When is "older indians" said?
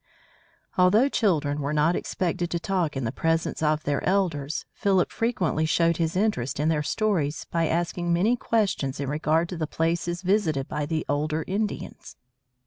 11.07-12.15